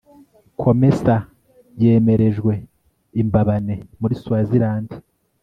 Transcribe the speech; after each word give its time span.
comesa 0.61 1.15
yemerejwe 1.83 2.53
i 3.21 3.23
mbabane 3.27 3.75
muri 3.99 4.13
swaziland 4.21 4.89